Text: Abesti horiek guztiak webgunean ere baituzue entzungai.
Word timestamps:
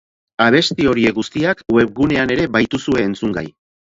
Abesti 0.45 0.87
horiek 0.91 1.15
guztiak 1.17 1.61
webgunean 1.77 2.35
ere 2.37 2.47
baituzue 2.57 3.07
entzungai. 3.11 3.47